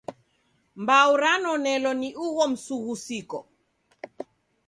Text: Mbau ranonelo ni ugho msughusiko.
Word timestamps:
Mbau 0.81 1.11
ranonelo 1.21 1.91
ni 2.01 2.09
ugho 2.25 2.45
msughusiko. 2.51 3.39